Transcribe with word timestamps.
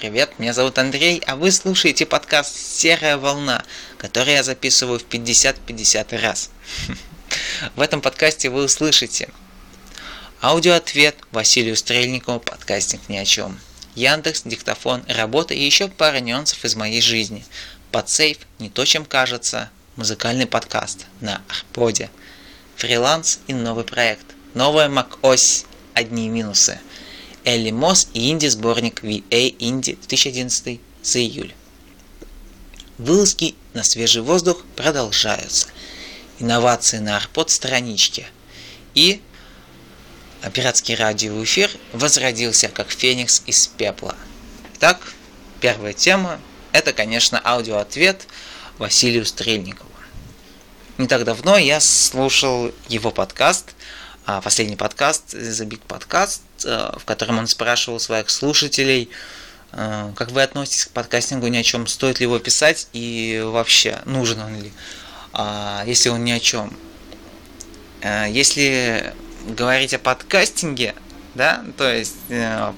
привет, 0.00 0.38
меня 0.38 0.54
зовут 0.54 0.78
Андрей, 0.78 1.22
а 1.26 1.36
вы 1.36 1.52
слушаете 1.52 2.06
подкаст 2.06 2.56
«Серая 2.56 3.18
волна», 3.18 3.62
который 3.98 4.32
я 4.32 4.42
записываю 4.42 4.98
в 4.98 5.04
50-50 5.04 6.18
раз. 6.22 6.48
В 7.76 7.82
этом 7.82 8.00
подкасте 8.00 8.48
вы 8.48 8.64
услышите 8.64 9.28
аудиоответ 10.40 11.16
Василию 11.32 11.76
Стрельникову 11.76 12.40
«Подкастинг 12.40 13.10
ни 13.10 13.18
о 13.18 13.26
чем», 13.26 13.60
Яндекс, 13.94 14.40
диктофон, 14.46 15.04
работа 15.06 15.52
и 15.52 15.62
еще 15.62 15.88
пара 15.88 16.20
нюансов 16.20 16.64
из 16.64 16.76
моей 16.76 17.02
жизни. 17.02 17.44
Подсейв, 17.92 18.38
не 18.58 18.70
то 18.70 18.86
чем 18.86 19.04
кажется, 19.04 19.68
музыкальный 19.96 20.46
подкаст 20.46 21.04
на 21.20 21.42
Арподе, 21.46 22.08
фриланс 22.76 23.40
и 23.48 23.52
новый 23.52 23.84
проект, 23.84 24.24
новая 24.54 24.88
macOS, 24.88 25.66
одни 25.92 26.30
минусы– 26.30 26.80
Элли 27.44 27.70
Мосс 27.70 28.08
и 28.12 28.30
инди-сборник 28.30 29.02
VA 29.02 29.56
Indie 29.58 29.96
2011 30.08 30.80
за 31.02 31.18
июль. 31.18 31.54
Вылазки 32.98 33.54
на 33.72 33.82
свежий 33.82 34.22
воздух 34.22 34.62
продолжаются. 34.76 35.68
Инновации 36.38 36.98
на 36.98 37.16
арпод 37.16 37.50
страничке. 37.50 38.26
И 38.94 39.22
пиратский 40.52 40.94
радиоэфир 40.94 41.70
возродился 41.92 42.68
как 42.68 42.90
феникс 42.90 43.42
из 43.46 43.66
пепла. 43.68 44.16
Итак, 44.74 45.00
первая 45.60 45.92
тема– 45.92 46.40
это, 46.72 46.92
конечно, 46.92 47.40
аудиоответ 47.42 48.26
Василию 48.78 49.24
Стрельникову. 49.24 49.88
Не 50.98 51.06
так 51.06 51.24
давно 51.24 51.56
я 51.56 51.80
слушал 51.80 52.72
его 52.88 53.10
подкаст, 53.10 53.70
а, 53.70 53.79
последний 54.44 54.76
подкаст, 54.76 55.34
The 55.34 55.66
Big 55.66 55.80
Podcast, 55.88 56.40
Э, 56.64 56.92
в 56.96 57.04
котором 57.04 57.38
он 57.38 57.46
спрашивал 57.46 57.98
своих 58.00 58.28
слушателей, 58.28 59.08
э, 59.72 60.12
как 60.14 60.30
вы 60.30 60.42
относитесь 60.42 60.86
к 60.86 60.90
подкастингу 60.90 61.46
ни 61.48 61.56
о 61.56 61.62
чем, 61.62 61.86
стоит 61.86 62.20
ли 62.20 62.24
его 62.24 62.38
писать 62.38 62.88
и 62.92 63.42
вообще 63.44 64.00
нужен 64.04 64.40
он 64.40 64.60
ли, 64.60 64.72
а, 65.32 65.82
если 65.86 66.08
он 66.10 66.24
ни 66.24 66.32
о 66.32 66.40
чем. 66.40 66.76
Э, 68.02 68.26
если 68.28 69.14
говорить 69.46 69.94
о 69.94 69.98
подкастинге, 69.98 70.94
да, 71.34 71.64
то 71.78 71.90
есть 71.90 72.16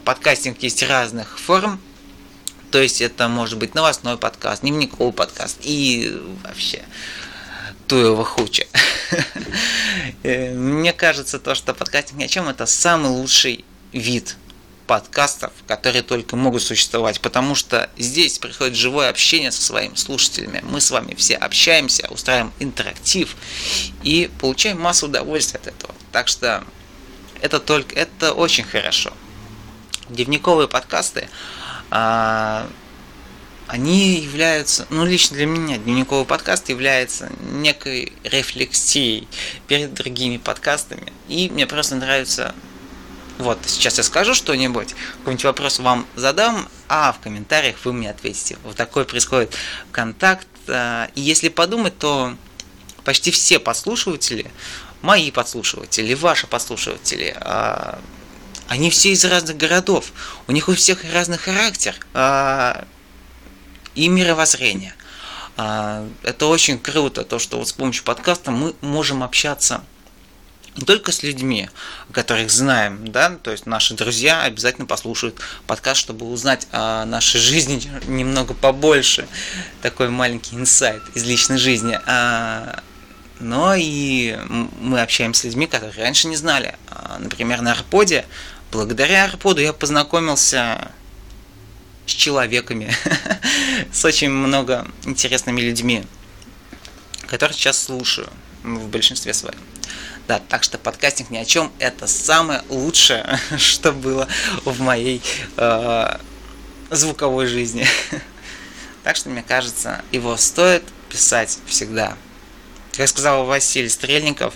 подкастинг 0.05 0.63
есть 0.63 0.83
разных 0.83 1.41
форм, 1.41 1.81
то 2.71 2.81
есть 2.81 3.01
это 3.01 3.27
может 3.27 3.59
быть 3.59 3.75
новостной 3.75 4.17
подкаст, 4.17 4.63
дневниковый 4.63 5.13
подкаст 5.13 5.59
и 5.63 6.21
вообще 6.45 6.83
туева 7.93 8.25
хуча. 8.25 8.67
Мне 10.25 10.95
кажется, 10.95 11.39
то, 11.39 11.55
что 11.55 11.75
подкастинг 11.75 12.21
ни 12.21 12.25
о 12.25 12.29
чем, 12.29 12.49
это 12.49 12.65
самый 12.65 13.11
лучший 13.11 13.67
вид 13.93 14.37
подкастов, 14.87 15.53
которые 15.67 16.03
только 16.03 16.35
могут 16.35 16.63
существовать, 16.63 17.21
потому 17.21 17.55
что 17.55 17.91
здесь 17.99 18.39
приходит 18.39 18.77
живое 18.77 19.11
общение 19.11 19.53
со 19.53 19.61
своими 19.61 19.95
слушателями. 19.97 20.61
Мы 20.63 20.81
с 20.81 20.91
вами 20.91 21.15
все 21.17 21.35
общаемся, 21.35 22.09
устраиваем 22.09 22.51
интерактив 22.61 23.37
и 24.03 24.31
получаем 24.41 24.81
массу 24.81 25.05
удовольствия 25.05 25.61
от 25.61 25.67
этого. 25.67 25.95
Так 26.13 26.29
что 26.29 26.65
это 27.43 27.61
только 27.61 27.95
это 27.95 28.33
очень 28.33 28.65
хорошо. 28.65 29.13
Дневниковые 30.09 30.67
подкасты, 30.67 31.29
а, 31.91 32.67
они 33.73 34.17
являются, 34.21 34.87
ну 34.91 35.07
лично 35.07 35.35
для 35.35 35.47
меня 35.47 35.79
дневниковый 35.79 36.27
подкаст 36.27 36.69
является 36.69 37.33
некой 37.41 38.13
рефлексией 38.23 39.27
перед 39.67 39.95
другими 39.95 40.37
подкастами. 40.37 41.11
И 41.27 41.49
мне 41.49 41.67
просто 41.67 41.95
нравится 41.95 42.55
вот, 43.39 43.59
сейчас 43.65 43.97
я 43.97 44.05
скажу 44.05 44.35
что-нибудь, 44.35 44.95
какой-нибудь 45.21 45.45
вопрос 45.45 45.79
вам 45.79 46.07
задам, 46.17 46.69
а 46.87 47.13
в 47.13 47.21
комментариях 47.21 47.77
вы 47.85 47.95
мне 47.95 48.11
ответите. 48.11 48.59
Вот 48.63 48.77
такой 48.77 49.07
происходит 49.07 49.57
контакт. 49.91 50.47
А, 50.69 51.09
и 51.15 51.23
если 51.23 51.49
подумать, 51.49 51.97
то 51.99 52.37
почти 53.05 53.31
все 53.31 53.59
подслушиватели, 53.59 54.51
мои 55.01 55.31
подслушиватели, 55.31 56.13
ваши 56.13 56.47
подслушиватели, 56.47 57.35
а, 57.41 57.99
они 58.69 58.91
все 58.91 59.13
из 59.13 59.25
разных 59.25 59.57
городов. 59.57 60.13
У 60.47 60.53
них 60.53 60.69
у 60.69 60.75
всех 60.75 61.11
разный 61.11 61.39
характер 61.39 61.97
а, 62.13 62.85
и 63.95 64.09
мировоззрение. 64.09 64.95
Это 65.57 66.47
очень 66.47 66.79
круто, 66.79 67.25
то, 67.25 67.39
что 67.39 67.59
вот 67.59 67.69
с 67.69 67.73
помощью 67.73 68.05
подкаста 68.05 68.51
мы 68.51 68.75
можем 68.81 69.23
общаться 69.23 69.83
не 70.77 70.85
только 70.85 71.13
с 71.13 71.23
людьми, 71.23 71.69
которых 72.13 72.51
знаем, 72.51 73.11
да, 73.13 73.31
то 73.31 73.51
есть 73.51 73.67
наши 73.67 73.95
друзья 73.95 74.43
обязательно 74.43 74.87
послушают 74.87 75.37
подкаст, 75.67 76.01
чтобы 76.01 76.27
узнать 76.27 76.67
о 76.73 77.05
нашей 77.05 77.41
жизни 77.41 77.83
немного 78.07 78.55
побольше, 78.55 79.29
такой 79.83 80.09
маленький 80.09 80.57
инсайт 80.57 81.03
из 81.15 81.25
личной 81.25 81.59
жизни. 81.59 81.99
А, 82.07 82.81
но 83.39 83.75
и 83.77 84.39
мы 84.81 85.03
общаемся 85.03 85.43
с 85.43 85.45
людьми, 85.45 85.67
которые 85.67 86.05
раньше 86.05 86.29
не 86.29 86.37
знали. 86.37 86.77
А, 86.89 87.19
например, 87.19 87.61
на 87.61 87.73
Арподе, 87.73 88.25
благодаря 88.71 89.25
Арподу 89.25 89.61
я 89.61 89.73
познакомился 89.73 90.91
с 92.13 92.15
человеками, 92.15 92.95
с 93.93 94.05
очень 94.05 94.31
много 94.31 94.87
интересными 95.05 95.61
людьми, 95.63 96.05
которых 97.27 97.57
сейчас 97.57 97.83
слушаю 97.83 98.29
в 98.63 98.89
большинстве 98.89 99.33
своем. 99.33 99.59
Да, 100.29 100.39
так 100.39 100.63
что 100.63 100.79
подкастинг 100.79 101.31
ни 101.31 101.39
о 101.39 101.45
чем 101.45 101.73
это 101.79 102.07
самое 102.07 102.63
лучшее, 102.69 103.39
что 103.57 103.93
было 103.93 104.29
в 104.65 104.81
моей 104.81 105.23
э, 105.57 106.19
звуковой 106.91 107.47
жизни. 107.47 107.87
Так 109.03 109.17
что, 109.17 109.31
мне 109.31 109.43
кажется, 109.43 110.01
его 110.13 110.37
стоит 110.37 110.85
писать 111.09 111.59
всегда. 111.67 112.17
Как 112.97 113.09
сказал 113.09 113.45
Василий 113.47 113.89
Стрельников, 113.89 114.55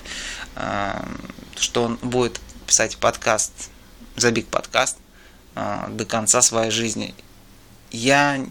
э, 0.54 1.04
что 1.58 1.82
он 1.82 1.96
будет 1.96 2.40
писать 2.64 2.96
подкаст, 2.98 3.50
забиг 4.14 4.46
подкаст 4.46 4.98
э, 5.56 5.86
до 5.88 6.04
конца 6.04 6.42
своей 6.42 6.70
жизни. 6.70 7.12
Я, 7.96 8.44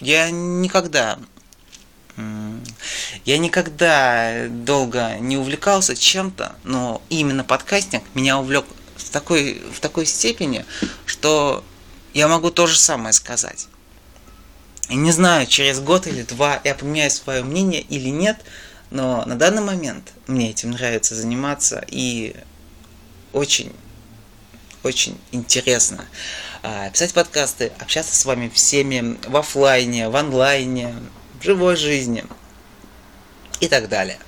я 0.00 0.30
никогда 0.30 1.18
я 3.24 3.38
никогда 3.38 4.48
долго 4.48 5.16
не 5.18 5.38
увлекался 5.38 5.96
чем-то, 5.96 6.54
но 6.62 7.00
именно 7.08 7.42
подкастинг 7.42 8.04
меня 8.14 8.38
увлек 8.38 8.66
в 8.96 9.08
такой, 9.10 9.62
в 9.72 9.80
такой 9.80 10.04
степени, 10.04 10.66
что 11.06 11.64
я 12.12 12.28
могу 12.28 12.50
то 12.50 12.66
же 12.66 12.78
самое 12.78 13.14
сказать. 13.14 13.68
И 14.90 14.94
не 14.94 15.10
знаю, 15.10 15.46
через 15.46 15.80
год 15.80 16.06
или 16.06 16.22
два 16.22 16.60
я 16.62 16.74
поменяю 16.74 17.10
свое 17.10 17.42
мнение 17.42 17.80
или 17.80 18.10
нет, 18.10 18.44
но 18.90 19.24
на 19.24 19.36
данный 19.36 19.62
момент 19.62 20.12
мне 20.26 20.50
этим 20.50 20.72
нравится 20.72 21.14
заниматься 21.14 21.82
и 21.88 22.36
очень, 23.32 23.72
очень 24.82 25.18
интересно 25.32 26.04
писать 26.92 27.12
подкасты, 27.12 27.72
общаться 27.78 28.14
с 28.14 28.24
вами 28.24 28.48
всеми 28.48 29.18
в 29.26 29.36
офлайне, 29.36 30.08
в 30.08 30.16
онлайне, 30.16 30.94
в 31.40 31.44
живой 31.44 31.76
жизни 31.76 32.24
и 33.60 33.68
так 33.68 33.88
далее. 33.88 34.18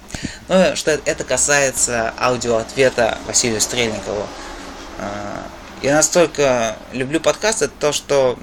Ну, 0.49 0.75
что 0.76 0.93
это 0.93 1.25
касается 1.25 2.15
аудиоответа 2.19 3.19
Василию 3.26 3.60
Стрельникову. 3.60 4.26
А, 4.99 5.47
я 5.82 5.94
настолько 5.94 6.76
люблю 6.93 7.21
подкасты, 7.21 7.69
то 7.69 7.93
что 7.93 8.38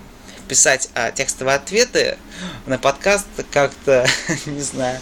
писать 0.48 0.90
а, 0.94 1.12
текстовые 1.12 1.56
ответы 1.56 2.18
на 2.66 2.78
подкаст 2.78 3.26
как-то, 3.52 4.08
не 4.46 4.62
знаю, 4.62 5.00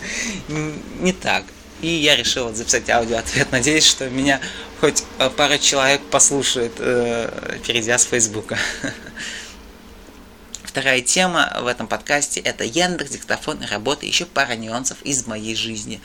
не 0.47 1.13
так. 1.13 1.43
И 1.81 1.87
я 1.87 2.15
решил 2.15 2.53
записать 2.53 2.89
аудиоответ. 2.89 3.51
Надеюсь, 3.51 3.85
что 3.85 4.09
меня 4.09 4.39
хоть 4.83 5.05
пара 5.37 5.57
человек 5.59 6.01
послушает, 6.11 6.73
э, 6.79 7.57
перейдя 7.65 7.97
с 7.97 8.03
Фейсбука. 8.03 8.57
Вторая 10.65 10.99
тема 10.99 11.57
в 11.61 11.67
этом 11.67 11.87
подкасте– 11.87 12.41
это 12.41 12.65
Яндекс, 12.65 13.11
диктофон 13.11 13.63
и 13.63 13.65
работа. 13.65 14.05
Еще 14.05 14.25
пара 14.25 14.57
нюансов 14.57 15.01
из 15.03 15.25
моей 15.25 15.55
жизни. 15.55 16.01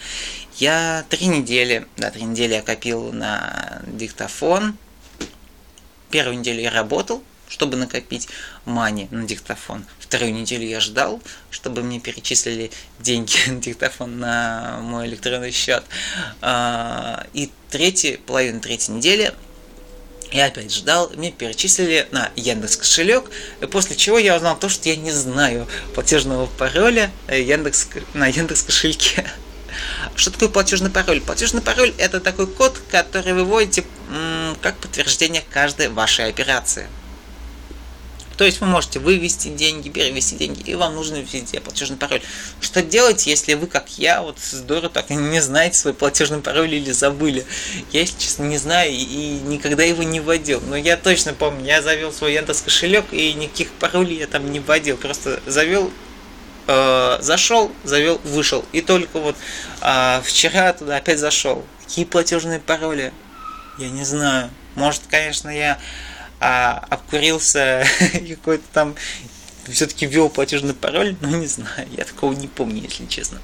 Я 0.58 1.04
три 1.08 1.26
недели, 1.26 1.88
да, 1.96 2.12
три 2.12 2.22
недели 2.22 2.54
я 2.54 2.62
копил 2.62 3.10
на 3.10 3.82
диктофон. 3.88 4.76
Первую 6.10 6.38
неделю 6.38 6.60
я 6.60 6.70
работал, 6.70 7.24
чтобы 7.48 7.76
накопить 7.76 8.28
мани 8.64 9.08
на 9.10 9.24
диктофон. 9.24 9.84
Вторую 9.98 10.32
неделю 10.32 10.66
я 10.66 10.80
ждал, 10.80 11.20
чтобы 11.50 11.82
мне 11.82 12.00
перечислили 12.00 12.70
деньги 13.00 13.36
на 13.50 13.60
диктофон 13.60 14.18
на 14.18 14.78
мой 14.82 15.06
электронный 15.06 15.50
счет. 15.50 15.84
А, 16.40 17.26
и 17.32 17.50
третья, 17.70 18.18
половина 18.26 18.60
третьей 18.60 18.94
недели 18.94 19.34
я 20.30 20.46
опять 20.46 20.74
ждал, 20.74 21.10
мне 21.16 21.32
перечислили 21.32 22.06
на 22.10 22.30
Яндекс 22.36 22.76
кошелек, 22.76 23.30
после 23.70 23.96
чего 23.96 24.18
я 24.18 24.36
узнал 24.36 24.58
то, 24.58 24.68
что 24.68 24.88
я 24.88 24.96
не 24.96 25.10
знаю 25.10 25.66
платежного 25.94 26.46
пароля 26.46 27.10
Яндекс, 27.28 27.88
на 28.12 28.26
Яндекс 28.26 28.62
кошельке. 28.62 29.26
Что 30.16 30.30
такое 30.30 30.48
платежный 30.48 30.90
пароль? 30.90 31.20
Платежный 31.20 31.62
пароль 31.62 31.94
это 31.98 32.20
такой 32.20 32.46
код, 32.46 32.78
который 32.90 33.32
вы 33.32 33.44
вводите 33.44 33.84
как 34.60 34.76
подтверждение 34.78 35.42
каждой 35.50 35.88
вашей 35.88 36.28
операции. 36.28 36.88
То 38.38 38.44
есть 38.44 38.61
вы 38.61 38.69
можете 38.69 39.00
вывести 39.00 39.49
деньги, 39.49 39.88
перевести 39.88 40.37
деньги, 40.37 40.61
и 40.61 40.76
вам 40.76 40.94
нужно 40.94 41.17
везде 41.17 41.61
платежный 41.61 41.96
пароль. 41.96 42.23
Что 42.61 42.82
делать, 42.82 43.26
если 43.26 43.55
вы, 43.55 43.67
как 43.67 43.99
я, 43.99 44.23
вот 44.23 44.38
здорово 44.38 44.90
так 44.90 45.11
не 45.11 45.40
знаете 45.40 45.76
свой 45.76 45.93
платежный 45.93 46.38
пароль 46.38 46.73
или 46.73 46.93
забыли? 46.93 47.44
Я, 47.90 48.00
если 48.00 48.17
честно, 48.17 48.44
не 48.44 48.56
знаю 48.56 48.93
и 48.93 49.40
никогда 49.44 49.82
его 49.82 50.05
не 50.05 50.20
вводил. 50.20 50.62
Но 50.69 50.76
я 50.76 50.96
точно 50.96 51.35
помню, 51.35 51.64
я 51.64 51.82
завел 51.82 52.12
свой 52.12 52.32
Яндекс 52.35 52.62
кошелек 52.62 53.06
и 53.11 53.32
никаких 53.35 53.73
паролей 53.73 54.20
я 54.20 54.29
там 54.29 54.52
не 54.52 54.61
вводил. 54.61 54.96
Просто 54.99 55.43
завел 55.44 55.91
э, 56.69 57.19
зашел, 57.20 57.73
завел, 57.82 58.20
вышел. 58.23 58.64
И 58.70 58.82
только 58.82 59.19
вот 59.19 59.34
э, 59.81 60.20
вчера 60.23 60.73
туда 60.75 60.99
опять 60.99 61.19
зашел. 61.19 61.64
Какие 61.84 62.05
платежные 62.05 62.61
пароли? 62.61 63.12
Я 63.79 63.88
не 63.88 64.05
знаю. 64.05 64.50
Может, 64.76 65.02
конечно, 65.11 65.49
я 65.49 65.76
а, 66.40 66.85
обкурился 66.90 67.87
какой-то 68.12 68.64
там 68.73 68.94
все-таки 69.70 70.06
ввел 70.06 70.31
платежный 70.31 70.75
пароль, 70.75 71.17
но 71.20 71.29
не 71.29 71.46
знаю, 71.46 71.87
я 71.96 72.05
такого 72.05 72.32
не 72.32 72.49
помню, 72.49 72.82
если 72.82 73.06
честно. 73.06 73.40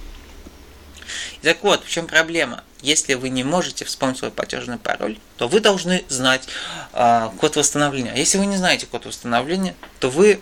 Так 1.42 1.62
вот, 1.62 1.84
в 1.84 1.90
чем 1.90 2.06
проблема? 2.06 2.64
Если 2.80 3.14
вы 3.14 3.28
не 3.28 3.44
можете 3.44 3.84
вспомнить 3.84 4.18
свой 4.18 4.30
платежный 4.30 4.78
пароль, 4.78 5.18
то 5.36 5.48
вы 5.48 5.60
должны 5.60 6.04
знать 6.08 6.48
э, 6.92 7.30
код 7.38 7.56
восстановления. 7.56 8.12
А 8.12 8.16
если 8.16 8.38
вы 8.38 8.46
не 8.46 8.56
знаете 8.56 8.86
код 8.86 9.04
восстановления, 9.06 9.74
то 10.00 10.08
вы, 10.08 10.40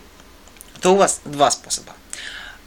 то 0.79 0.93
у 0.93 0.95
вас 0.95 1.21
два 1.25 1.51
способа. 1.51 1.93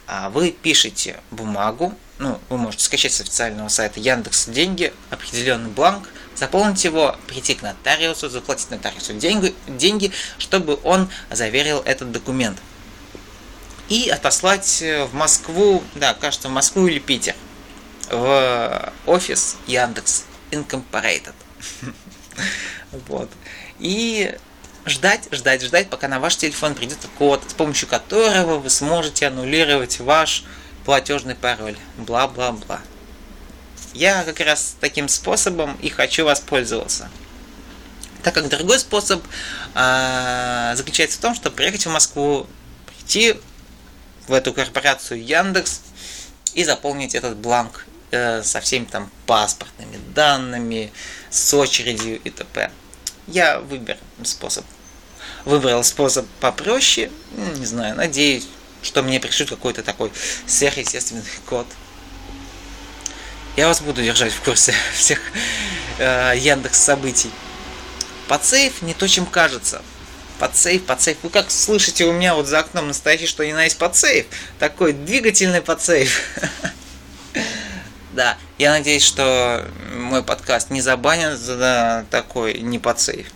А 0.05 0.29
вы 0.29 0.51
пишете 0.51 1.19
бумагу, 1.31 1.93
ну, 2.19 2.39
вы 2.49 2.57
можете 2.57 2.83
скачать 2.83 3.13
с 3.13 3.21
официального 3.21 3.67
сайта 3.69 3.99
Яндекс 3.99 4.47
Деньги 4.47 4.93
определенный 5.09 5.69
бланк, 5.69 6.09
заполнить 6.37 6.83
его, 6.83 7.15
прийти 7.27 7.55
к 7.55 7.61
нотариусу, 7.61 8.29
заплатить 8.29 8.69
нотариусу 8.71 9.13
деньги, 9.13 9.55
деньги, 9.67 10.11
чтобы 10.37 10.79
он 10.83 11.09
заверил 11.29 11.81
этот 11.85 12.11
документ. 12.11 12.57
И 13.89 14.09
отослать 14.09 14.81
в 14.81 15.13
Москву, 15.13 15.83
да, 15.95 16.13
кажется, 16.13 16.49
в 16.49 16.51
Москву 16.51 16.87
или 16.87 16.99
Питер, 16.99 17.35
в 18.09 18.93
офис 19.05 19.57
Яндекс 19.67 20.25
Incorporated. 20.51 21.33
Вот. 23.07 23.29
И 23.79 24.33
ждать, 24.85 25.27
ждать, 25.31 25.61
ждать, 25.61 25.89
пока 25.89 26.07
на 26.07 26.19
ваш 26.19 26.37
телефон 26.37 26.73
придет 26.73 26.99
код, 27.17 27.43
с 27.47 27.53
помощью 27.53 27.87
которого 27.89 28.59
вы 28.59 28.69
сможете 28.69 29.27
аннулировать 29.27 29.99
ваш 29.99 30.43
платежный 30.85 31.35
пароль. 31.35 31.75
Бла-бла-бла. 31.97 32.79
Я 33.97 34.23
как 34.23 34.39
раз 34.41 34.75
таким 34.79 35.07
способом 35.07 35.75
и 35.81 35.89
хочу 35.89 36.25
воспользоваться. 36.25 37.09
Так 38.23 38.35
как 38.35 38.49
другой 38.49 38.79
способ 38.79 39.23
а, 39.73 40.75
заключается 40.75 41.17
в 41.17 41.21
том, 41.21 41.33
чтобы 41.33 41.55
приехать 41.55 41.85
в 41.85 41.89
Москву, 41.89 42.45
прийти 42.85 43.35
в 44.27 44.33
эту 44.33 44.53
корпорацию 44.53 45.23
Яндекс 45.23 45.81
и 46.53 46.63
заполнить 46.63 47.15
этот 47.15 47.37
бланк 47.37 47.85
э, 48.11 48.43
со 48.43 48.61
всеми 48.61 48.85
там 48.85 49.09
паспортными 49.25 49.97
данными, 50.13 50.91
с 51.29 51.53
очередью 51.53 52.19
и 52.21 52.29
т.п. 52.29 52.69
Я 53.27 53.59
выберу 53.59 53.99
способ 54.23 54.65
выбрал 55.45 55.83
способ 55.83 56.27
попроще. 56.39 57.09
Не 57.57 57.65
знаю, 57.65 57.95
надеюсь, 57.95 58.47
что 58.83 59.01
мне 59.01 59.19
пришлют 59.19 59.49
какой-то 59.49 59.81
такой 59.81 60.11
сверхъестественный 60.45 61.23
код. 61.45 61.65
Я 63.57 63.67
вас 63.67 63.81
буду 63.81 64.03
держать 64.03 64.31
в 64.31 64.41
курсе 64.43 64.71
всех 64.93 65.19
э, 65.97 66.33
Яндекс 66.37 66.77
событий. 66.77 67.31
Подсейв 68.27 68.83
не 68.83 68.93
то, 68.93 69.07
чем 69.07 69.25
кажется. 69.25 69.81
Подсейв, 70.37 70.85
подсейв. 70.85 71.17
Вы 71.23 71.31
как 71.31 71.49
слышите 71.49 72.05
у 72.05 72.13
меня 72.13 72.35
вот 72.35 72.45
за 72.45 72.59
окном 72.59 72.87
настоящий, 72.87 73.25
что 73.25 73.41
и 73.41 73.51
на 73.53 73.63
есть 73.63 73.79
подсейв. 73.79 74.27
Такой 74.59 74.93
двигательный 74.93 75.61
подсейв. 75.61 76.21
Да, 78.13 78.35
я 78.57 78.71
надеюсь, 78.71 79.03
что 79.03 79.69
мой 79.95 80.23
подкаст 80.23 80.71
не 80.71 80.81
забанят 80.81 81.37
за 81.37 82.03
такой 82.09 82.55
не 82.55 82.79
подсейв. 82.79 83.27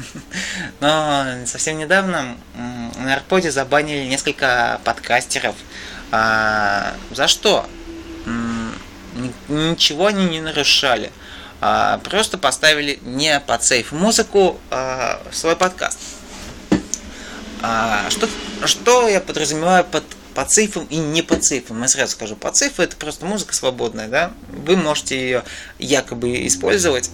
Но 0.80 1.26
совсем 1.44 1.76
недавно 1.76 2.38
на 2.54 3.14
Арподе 3.14 3.50
забанили 3.50 4.06
несколько 4.06 4.80
подкастеров. 4.82 5.56
А, 6.10 6.94
за 7.10 7.28
что? 7.28 7.68
Ничего 9.48 10.06
они 10.06 10.26
не 10.26 10.40
нарушали. 10.40 11.12
А, 11.60 11.98
просто 11.98 12.38
поставили 12.38 12.98
не 13.02 13.40
под 13.40 13.64
сейф 13.64 13.92
музыку 13.92 14.60
а, 14.70 15.22
свой 15.32 15.56
подкаст. 15.56 15.98
А, 17.62 18.08
что, 18.10 18.28
что 18.64 19.08
я 19.08 19.20
подразумеваю 19.20 19.84
под 19.84 20.04
по 20.36 20.44
цифрам 20.44 20.84
и 20.90 20.98
не 20.98 21.22
по 21.22 21.36
цифрам. 21.36 21.80
Я 21.80 21.88
сразу 21.88 22.12
скажу, 22.12 22.36
по 22.36 22.52
цифрам 22.52 22.86
это 22.86 22.96
просто 22.96 23.24
музыка 23.24 23.54
свободная, 23.54 24.06
да? 24.06 24.32
Вы 24.50 24.76
можете 24.76 25.18
ее 25.18 25.44
якобы 25.78 26.46
использовать 26.46 27.10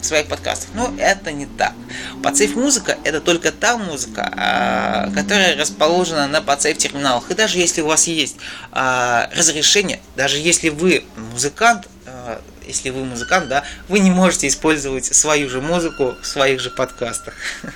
в 0.00 0.04
своих 0.04 0.26
подкастах. 0.26 0.70
Но 0.74 0.92
это 0.98 1.30
не 1.30 1.46
так. 1.46 1.72
Подсейф 2.20 2.56
музыка 2.56 2.98
это 3.04 3.20
только 3.20 3.52
та 3.52 3.78
музыка, 3.78 4.32
а, 4.36 5.08
которая 5.14 5.56
расположена 5.56 6.26
на 6.26 6.42
подсейф 6.42 6.78
терминалах. 6.78 7.30
И 7.30 7.34
даже 7.34 7.58
если 7.58 7.80
у 7.80 7.86
вас 7.86 8.08
есть 8.08 8.38
а, 8.72 9.30
разрешение, 9.36 10.00
даже 10.16 10.38
если 10.38 10.70
вы 10.70 11.04
музыкант, 11.30 11.86
а, 12.06 12.42
если 12.66 12.90
вы 12.90 13.04
музыкант, 13.04 13.48
да, 13.48 13.62
вы 13.86 14.00
не 14.00 14.10
можете 14.10 14.48
использовать 14.48 15.04
свою 15.04 15.48
же 15.48 15.60
музыку 15.60 16.16
в 16.20 16.26
своих 16.26 16.60
же 16.60 16.70
подкастах. 16.70 17.34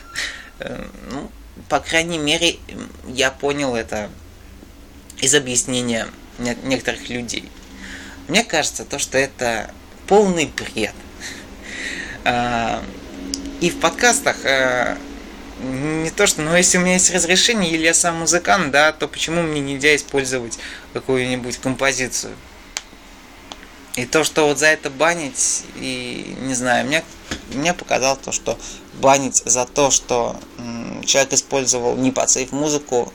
Э, 0.59 0.85
ну, 1.11 1.29
по 1.69 1.81
крайней 1.81 2.19
мере, 2.19 2.57
я 3.09 3.33
понял 3.33 3.75
это 3.75 4.11
из 5.23 5.35
объяснения 5.35 6.09
некоторых 6.39 7.09
людей. 7.09 7.49
Мне 8.29 8.45
кажется, 8.45 8.85
то, 8.85 8.99
что 8.99 9.17
это 9.17 9.73
полный 10.07 10.47
бред. 10.47 10.95
А, 12.25 12.83
и 13.61 13.71
в 13.71 13.81
подкастах 13.81 14.37
а, 14.45 14.99
не 15.63 16.11
то, 16.11 16.27
что, 16.27 16.43
но 16.43 16.57
если 16.57 16.79
у 16.79 16.81
меня 16.81 16.95
есть 16.95 17.15
разрешение, 17.15 17.71
или 17.71 17.85
я 17.85 17.95
сам 17.95 18.17
музыкант, 18.17 18.73
да, 18.73 18.93
то 18.93 19.07
почему 19.07 19.43
мне 19.43 19.61
нельзя 19.61 19.95
использовать 19.95 20.59
какую-нибудь 20.93 21.57
композицию? 21.59 22.35
И 23.95 24.07
то, 24.07 24.25
что 24.25 24.49
вот 24.49 24.59
за 24.59 24.67
это 24.67 24.91
банить, 24.91 25.65
и 25.77 26.35
не 26.41 26.55
знаю, 26.55 26.87
мне, 26.87 27.05
мне 27.53 27.75
показалось 27.75 28.21
то, 28.25 28.33
что 28.33 28.59
банить 28.95 29.43
за 29.45 29.67
то, 29.67 29.91
что 29.91 30.41
человек 31.05 31.35
использовал 31.35 31.97
не 31.97 32.11
под 32.11 32.31
сейф 32.31 32.53
музыку, 32.53 33.13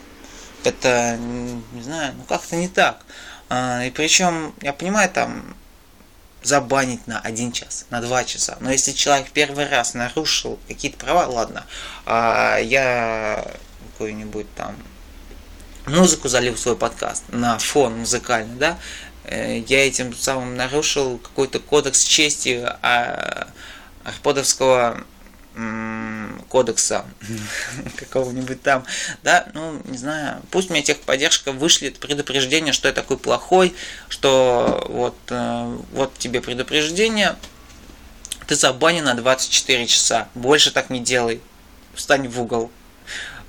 это, 0.63 1.17
не 1.17 1.81
знаю, 1.81 2.13
ну 2.17 2.23
как-то 2.23 2.55
не 2.55 2.67
так. 2.67 3.05
А, 3.49 3.83
и 3.85 3.91
причем, 3.91 4.53
я 4.61 4.73
понимаю, 4.73 5.09
там 5.09 5.55
забанить 6.43 7.05
на 7.07 7.19
один 7.19 7.51
час, 7.51 7.85
на 7.89 8.01
два 8.01 8.23
часа. 8.23 8.57
Но 8.59 8.71
если 8.71 8.91
человек 8.91 9.31
первый 9.31 9.67
раз 9.67 9.93
нарушил 9.93 10.59
какие-то 10.67 10.97
права, 10.97 11.27
ладно, 11.27 11.65
а 12.05 12.57
я 12.57 13.45
какую-нибудь 13.91 14.53
там 14.55 14.75
музыку 15.85 16.27
залил 16.27 16.55
в 16.55 16.59
свой 16.59 16.77
подкаст 16.77 17.23
на 17.29 17.57
фон 17.59 17.99
музыкальный, 17.99 18.55
да, 18.55 18.79
э, 19.23 19.63
я 19.67 19.87
этим 19.87 20.15
самым 20.15 20.55
нарушил 20.55 21.17
какой-то 21.17 21.59
кодекс 21.59 22.03
чести 22.03 22.63
а, 22.81 23.47
арподовского 24.03 25.03
кодекса 26.49 27.05
какого-нибудь 27.97 28.61
там, 28.61 28.85
да, 29.23 29.47
ну, 29.53 29.81
не 29.85 29.97
знаю, 29.97 30.41
пусть 30.51 30.69
мне 30.69 30.81
техподдержка 30.81 31.51
вышлет 31.51 31.99
предупреждение, 31.99 32.73
что 32.73 32.87
я 32.87 32.93
такой 32.93 33.17
плохой, 33.17 33.75
что 34.09 34.85
вот, 34.89 35.15
э, 35.29 35.77
вот 35.93 36.13
тебе 36.17 36.41
предупреждение, 36.41 37.35
ты 38.47 38.55
забанен 38.55 39.03
на 39.03 39.13
24 39.13 39.87
часа, 39.87 40.29
больше 40.35 40.71
так 40.71 40.89
не 40.89 40.99
делай, 40.99 41.41
встань 41.93 42.27
в 42.27 42.41
угол. 42.41 42.71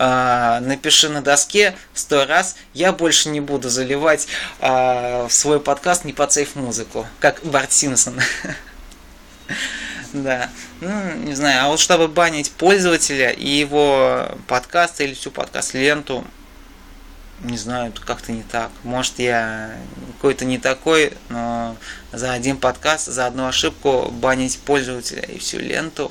А, 0.01 0.61
напиши 0.61 1.09
на 1.09 1.23
доске 1.23 1.75
сто 1.93 2.25
раз, 2.25 2.57
я 2.73 2.93
больше 2.93 3.31
не 3.31 3.41
буду 3.41 3.69
заливать 3.69 4.29
а, 4.61 5.27
в 5.27 5.33
свой 5.33 5.59
подкаст 5.59 6.05
не 6.05 6.13
под 6.13 6.33
сейф 6.33 6.55
музыку, 6.55 7.07
как 7.19 7.41
Барт 7.45 7.73
Симпсон. 7.73 8.21
Да. 10.13 10.51
Ну, 10.81 11.15
не 11.17 11.35
знаю, 11.35 11.65
а 11.65 11.69
вот 11.69 11.81
чтобы 11.81 12.09
банить 12.09 12.51
пользователя 12.53 13.31
и 13.31 13.47
его 13.47 14.39
подкаст 14.47 15.01
или 15.01 15.13
всю 15.13 15.31
подкаст-ленту, 15.31 16.25
не 17.41 17.59
знаю, 17.59 17.93
как-то 18.05 18.33
не 18.33 18.43
так. 18.43 18.71
Может, 18.85 19.19
я 19.19 19.77
какой-то 20.17 20.45
не 20.45 20.59
такой, 20.59 21.13
но 21.29 21.77
за 22.13 22.33
один 22.33 22.57
подкаст, 22.57 23.07
за 23.07 23.27
одну 23.27 23.47
ошибку 23.47 24.11
банить 24.11 24.59
пользователя 24.61 25.23
и 25.23 25.39
всю 25.39 25.59
ленту 25.59 26.11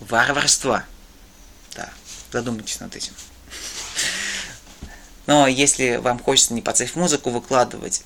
варварство. 0.00 0.84
Да, 1.76 1.90
задумайтесь 2.32 2.80
над 2.80 2.96
этим. 2.96 3.12
Но 5.26 5.46
если 5.46 5.96
вам 5.96 6.18
хочется 6.18 6.54
не 6.54 6.62
под 6.62 6.96
музыку 6.96 7.30
выкладывать, 7.30 8.02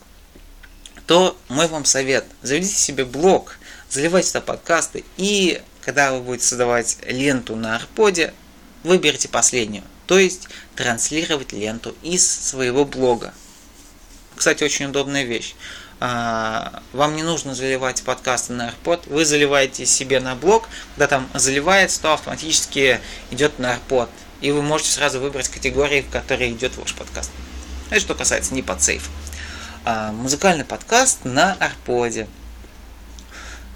то 1.07 1.39
мой 1.49 1.69
вам 1.69 1.85
совет. 1.85 2.27
Заведите 2.43 2.75
себе 2.75 3.05
блог– 3.05 3.59
заливайте 3.91 4.29
туда 4.29 4.41
подкасты, 4.41 5.05
и 5.17 5.63
когда 5.81 6.13
вы 6.13 6.21
будете 6.21 6.47
создавать 6.47 6.99
ленту 7.07 7.57
на 7.57 7.77
Арподе, 7.77 8.35
выберите 8.83 9.29
последнюю, 9.29 9.85
то 10.07 10.19
есть 10.19 10.49
транслировать 10.75 11.53
ленту 11.53 11.95
из 12.03 12.29
своего 12.29 12.85
блога. 12.85 13.33
Кстати, 14.35 14.65
очень 14.65 14.87
удобная 14.87 15.25
вещь. 15.25 15.55
А, 15.99 16.83
вам 16.93 17.17
не 17.17 17.23
нужно 17.23 17.55
заливать 17.55 18.03
подкасты 18.03 18.53
на 18.53 18.69
AirPod, 18.69 19.03
вы 19.07 19.25
заливаете 19.25 19.87
себе 19.87 20.21
на 20.21 20.35
блог, 20.35 20.69
когда 20.95 21.07
там 21.07 21.29
заливается, 21.33 22.03
то 22.03 22.13
автоматически 22.13 23.01
идет 23.31 23.59
на 23.59 23.75
AirPod. 23.75 24.09
И 24.43 24.51
вы 24.51 24.61
можете 24.61 24.91
сразу 24.91 25.21
выбрать 25.21 25.49
категории, 25.49 26.03
в 26.03 26.11
которые 26.11 26.53
идет 26.53 26.77
ваш 26.77 26.95
подкаст. 26.95 27.31
Это 27.89 28.01
что 28.01 28.15
касается 28.15 28.53
не 28.53 28.63
подсейф. 28.63 29.09
А, 29.85 30.13
музыкальный 30.13 30.65
подкаст 30.65 31.25
на 31.25 31.57
AirPod. 31.61 32.29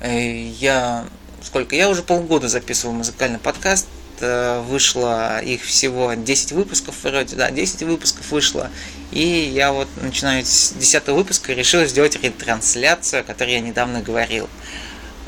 Э, 0.01 0.49
я 0.59 1.05
сколько? 1.43 1.77
Я 1.77 1.89
уже 1.89 2.03
полгода 2.03 2.49
записывал 2.49 2.95
музыкальный 2.95 3.39
подкаст. 3.39 3.87
Э, 4.21 4.61
вышло 4.61 5.41
их 5.41 5.63
всего 5.63 6.13
10 6.15 6.53
выпусков 6.53 6.95
вроде, 7.03 7.37
да, 7.37 7.51
10 7.51 7.83
выпусков 7.83 8.31
вышло. 8.31 8.71
И 9.13 9.23
я 9.23 9.73
вот 9.73 9.89
начинаю 10.01 10.45
с 10.45 10.73
10 10.73 11.09
выпуска 11.09 11.53
решил 11.53 11.85
сделать 11.85 12.23
ретрансляцию, 12.23 13.21
о 13.21 13.23
которой 13.25 13.53
я 13.53 13.61
недавно 13.61 14.01
говорил. 14.03 14.49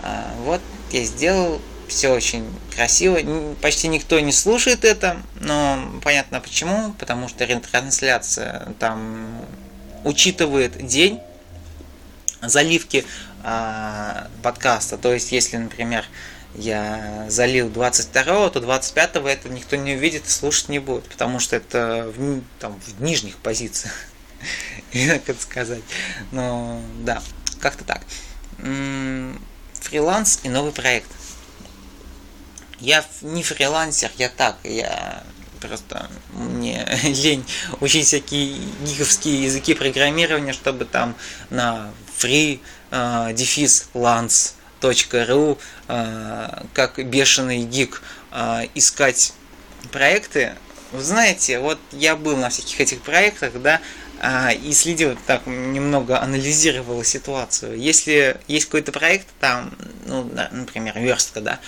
А, 0.02 0.32
вот 0.44 0.60
я 0.90 1.04
сделал, 1.04 1.60
все 1.88 2.08
очень 2.08 2.44
красиво. 2.74 3.18
Почти 3.60 3.88
никто 3.88 4.18
не 4.20 4.32
слушает 4.32 4.84
это, 4.84 5.18
но 5.40 5.78
понятно 6.02 6.40
почему, 6.40 6.94
потому 6.98 7.28
что 7.28 7.44
ретрансляция 7.44 8.74
там 8.78 9.44
учитывает 10.04 10.86
день 10.86 11.20
заливки 12.42 13.04
э, 13.44 14.26
подкаста. 14.42 14.98
То 14.98 15.12
есть, 15.12 15.32
если, 15.32 15.56
например, 15.56 16.04
я 16.54 17.26
залил 17.28 17.70
22 17.70 18.50
то 18.50 18.60
25 18.60 19.16
это 19.16 19.48
никто 19.48 19.76
не 19.76 19.94
увидит 19.94 20.26
и 20.26 20.30
слушать 20.30 20.68
не 20.68 20.78
будет, 20.78 21.04
потому 21.08 21.38
что 21.38 21.56
это 21.56 22.12
в, 22.14 22.42
там, 22.58 22.78
в 22.78 23.02
нижних 23.02 23.36
позициях. 23.38 23.94
как 24.92 25.28
это 25.28 25.42
сказать. 25.42 25.82
Но 26.30 26.82
да, 27.00 27.22
как-то 27.60 27.84
так. 27.84 28.02
Фриланс 29.80 30.40
и 30.42 30.48
новый 30.48 30.72
проект. 30.72 31.10
Я 32.80 33.04
не 33.20 33.42
фрилансер, 33.42 34.10
я 34.18 34.28
так, 34.28 34.56
я 34.64 35.22
просто 35.62 36.10
мне 36.32 36.86
лень 37.02 37.44
учить 37.80 38.06
всякие 38.06 38.56
гиковские 38.84 39.44
языки 39.44 39.74
программирования, 39.74 40.52
чтобы 40.52 40.84
там 40.84 41.14
на 41.50 41.90
free 42.18 42.60
uh, 42.90 43.32
дефис 43.32 43.88
lance 43.94 44.54
uh, 44.80 46.66
как 46.74 47.06
бешеный 47.06 47.62
гик 47.62 48.02
uh, 48.32 48.68
искать 48.74 49.32
проекты. 49.90 50.54
Вы 50.90 51.02
знаете, 51.02 51.58
вот 51.58 51.78
я 51.92 52.16
был 52.16 52.36
на 52.36 52.50
всяких 52.50 52.80
этих 52.80 53.00
проектах, 53.00 53.52
да, 53.62 53.80
и 54.52 54.72
следил, 54.72 55.16
так 55.26 55.46
немного 55.46 56.20
анализировал 56.20 57.02
ситуацию. 57.02 57.78
Если 57.78 58.36
есть 58.46 58.66
какой-то 58.66 58.92
проект, 58.92 59.26
там, 59.40 59.72
ну, 60.04 60.30
например, 60.52 60.98
верстка, 60.98 61.40
да, 61.40 61.60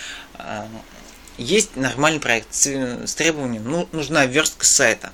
есть 1.37 1.77
нормальный 1.77 2.21
проект 2.21 2.55
с, 2.55 2.67
с 2.67 3.15
требованием, 3.15 3.65
ну, 3.65 3.89
нужна 3.93 4.27
верстка 4.27 4.65
сайта. 4.65 5.13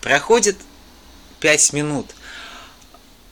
Проходит 0.00 0.56
5 1.40 1.72
минут. 1.72 2.14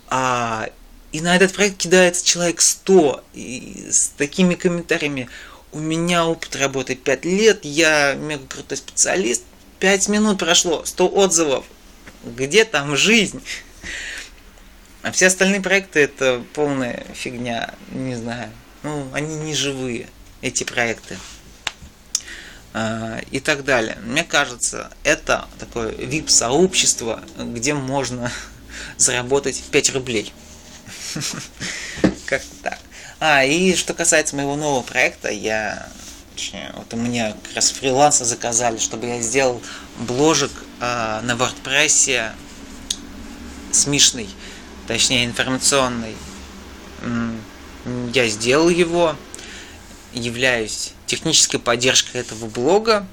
А, 0.08 0.68
и 1.12 1.20
на 1.20 1.36
этот 1.36 1.52
проект 1.52 1.78
кидается 1.78 2.24
человек 2.24 2.60
100 2.60 3.24
и 3.34 3.88
с 3.90 4.08
такими 4.08 4.54
комментариями. 4.54 5.28
У 5.72 5.78
меня 5.78 6.26
опыт 6.26 6.56
работы 6.56 6.94
5 6.94 7.24
лет, 7.24 7.64
я 7.64 8.14
мега 8.14 8.46
крутой 8.46 8.78
специалист. 8.78 9.44
5 9.80 10.08
минут 10.08 10.38
прошло, 10.38 10.84
100 10.84 11.08
отзывов. 11.08 11.64
Где 12.24 12.64
там 12.64 12.96
жизнь? 12.96 13.42
А 15.02 15.12
все 15.12 15.26
остальные 15.26 15.60
проекты 15.60 16.00
это 16.00 16.42
полная 16.54 17.04
фигня, 17.12 17.74
не 17.90 18.14
знаю. 18.14 18.50
Ну, 18.82 19.06
они 19.12 19.36
не 19.36 19.54
живые, 19.54 20.08
эти 20.40 20.64
проекты. 20.64 21.18
Э, 22.74 23.20
и 23.30 23.38
так 23.38 23.64
далее. 23.64 23.96
Мне 24.02 24.24
кажется, 24.24 24.90
это 25.04 25.46
такое 25.60 25.92
VIP-сообщество, 25.92 27.22
где 27.38 27.72
можно 27.72 28.32
заработать 28.96 29.62
5 29.70 29.94
рублей. 29.94 30.32
Как 32.26 32.42
так. 32.64 32.80
А, 33.20 33.44
и 33.44 33.76
что 33.76 33.94
касается 33.94 34.34
моего 34.34 34.56
нового 34.56 34.82
проекта, 34.82 35.30
я 35.30 35.88
вот 36.74 36.92
у 36.92 36.96
меня 36.96 37.36
как 37.44 37.54
раз 37.54 37.70
фриланса 37.70 38.24
заказали, 38.24 38.78
чтобы 38.78 39.06
я 39.06 39.20
сделал 39.20 39.62
бложек 39.98 40.50
э, 40.80 41.20
на 41.22 41.32
WordPress 41.32 42.32
смешный, 43.70 44.28
точнее 44.88 45.26
информационный. 45.26 46.16
Я 48.12 48.26
сделал 48.28 48.68
его, 48.68 49.14
являюсь 50.14 50.92
технической 51.06 51.60
поддержкой 51.60 52.18
этого 52.18 52.46
блога. 52.46 53.06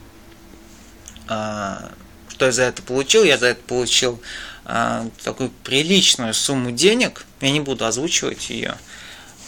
А, 1.28 1.92
что 2.30 2.46
я 2.46 2.52
за 2.52 2.64
это 2.64 2.82
получил? 2.82 3.24
Я 3.24 3.38
за 3.38 3.48
это 3.48 3.62
получил 3.62 4.22
а, 4.66 5.08
такую 5.24 5.50
приличную 5.64 6.34
сумму 6.34 6.72
денег. 6.72 7.26
Я 7.42 7.52
не 7.52 7.60
буду 7.60 7.86
озвучивать 7.86 8.50
ее 8.50 8.76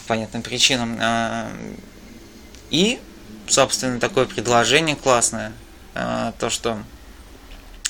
по 0.02 0.08
понятным 0.08 0.42
причинам. 0.42 0.98
А, 1.00 1.50
и, 2.70 2.98
собственно, 3.46 4.00
такое 4.00 4.26
предложение 4.26 4.96
классное. 4.96 5.52
То, 5.94 6.50
что 6.50 6.82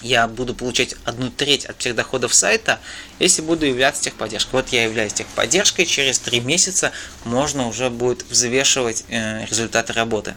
я 0.05 0.29
буду 0.29 0.55
получать 0.55 0.95
одну 1.05 1.31
треть 1.31 1.65
от 1.65 1.79
всех 1.79 1.97
доходов 1.97 2.35
сайта, 2.35 2.79
если 3.19 3.41
буду 3.41 3.65
являться 3.65 4.03
техподдержкой. 4.03 4.61
Вот 4.61 4.69
я 4.69 4.85
являюсь 4.85 5.15
техподдержкой, 5.15 5.87
через 5.87 6.19
три 6.19 6.41
месяца 6.41 6.93
можно 7.25 7.67
уже 7.67 7.89
будет 7.89 8.23
взвешивать 8.29 9.05
э, 9.09 9.47
результаты 9.47 9.95
работы. 9.95 10.35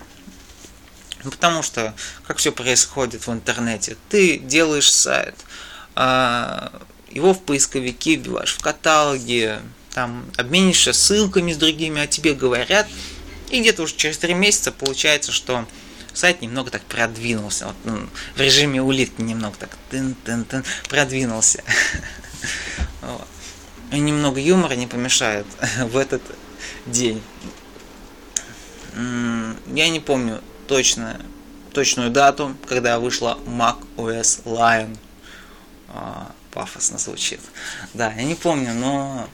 Ну, 1.24 1.32
потому 1.32 1.64
что, 1.64 1.94
как 2.26 2.38
все 2.38 2.54
происходит 2.54 3.28
в 3.28 3.34
интернете, 3.34 3.98
ты 4.10 4.38
делаешь 4.38 4.90
сайт, 4.90 5.36
а, 5.96 6.72
его 7.10 7.34
в 7.34 7.42
поисковике 7.42 8.16
вбиваешь, 8.16 8.54
в 8.54 8.62
каталоге, 8.62 9.60
там 9.94 10.30
обменишься 10.38 10.94
ссылками 10.94 11.52
с 11.52 11.58
другими, 11.58 12.02
о 12.02 12.08
тебе 12.08 12.34
говорят, 12.34 12.88
и 13.50 13.60
где-то 13.60 13.84
уже 13.84 13.96
через 13.96 14.18
три 14.18 14.34
месяца 14.34 14.72
получается, 14.72 15.32
что 15.34 15.66
сайт 16.18 16.42
немного 16.42 16.72
так 16.72 16.82
продвинулся. 16.82 17.68
Вот, 17.68 17.76
ну, 17.84 18.10
в 18.36 18.42
режиме 18.42 18.82
улитки 18.82 19.22
немного 19.22 19.56
так 19.60 19.78
тын 19.92 20.16
-тын 20.26 20.46
-тын, 20.46 20.66
продвинулся. 20.90 21.64
Вот. 23.02 23.28
Немного 23.92 24.40
юмора 24.40 24.74
не 24.74 24.88
помешает 24.88 25.46
в 25.80 25.96
этот 25.96 26.22
день. 26.86 27.22
Я 28.94 29.90
не 29.90 30.00
помню 30.00 30.42
точно, 30.68 31.22
точную 31.72 32.10
дату, 32.10 32.56
когда 32.68 33.00
вышла 33.00 33.38
Mac 33.46 33.78
OS 33.96 34.44
Lion. 34.46 34.98
А, 35.90 36.32
пафосно 36.52 36.98
звучит. 36.98 37.40
Да, 37.94 38.12
я 38.12 38.24
не 38.24 38.36
помню, 38.36 38.74
но 38.74 39.30